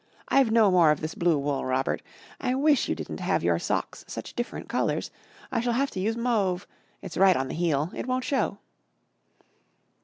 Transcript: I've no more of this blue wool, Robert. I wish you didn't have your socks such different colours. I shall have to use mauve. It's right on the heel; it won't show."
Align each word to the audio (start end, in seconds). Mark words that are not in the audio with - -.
I've 0.29 0.49
no 0.49 0.71
more 0.71 0.89
of 0.89 0.99
this 1.01 1.13
blue 1.13 1.37
wool, 1.37 1.63
Robert. 1.63 2.01
I 2.39 2.55
wish 2.55 2.89
you 2.89 2.95
didn't 2.95 3.19
have 3.19 3.43
your 3.43 3.59
socks 3.59 4.03
such 4.07 4.33
different 4.35 4.67
colours. 4.67 5.11
I 5.51 5.59
shall 5.59 5.73
have 5.73 5.91
to 5.91 5.99
use 5.99 6.17
mauve. 6.17 6.65
It's 7.03 7.17
right 7.17 7.37
on 7.37 7.49
the 7.49 7.53
heel; 7.53 7.91
it 7.93 8.07
won't 8.07 8.23
show." 8.23 8.57